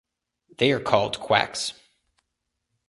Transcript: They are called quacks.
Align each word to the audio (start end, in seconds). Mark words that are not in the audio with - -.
They 0.57 0.71
are 0.71 0.79
called 0.79 1.19
quacks. 1.19 1.73